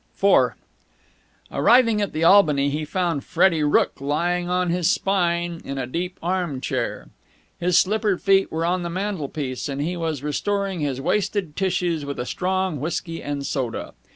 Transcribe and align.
IV 0.19 0.53
Arriving 1.51 2.01
at 2.01 2.11
the 2.11 2.23
Albany, 2.23 2.71
he 2.71 2.85
found 2.85 3.23
Freddie 3.23 3.61
Rooke 3.63 4.01
lying 4.01 4.49
on 4.49 4.71
his 4.71 4.89
spine 4.89 5.61
in 5.63 5.77
a 5.77 5.85
deep 5.85 6.17
arm 6.23 6.59
chair. 6.59 7.09
His 7.59 7.77
slippered 7.77 8.19
feet 8.19 8.51
were 8.51 8.65
on 8.65 8.81
the 8.81 8.89
mantelpiece, 8.89 9.69
and 9.69 9.79
he 9.79 9.95
was 9.95 10.23
restoring 10.23 10.79
his 10.79 10.99
wasted 10.99 11.55
tissues 11.55 12.03
with 12.03 12.17
a 12.19 12.25
strong 12.25 12.79
whisky 12.79 13.21
and 13.21 13.45
soda. 13.45 13.93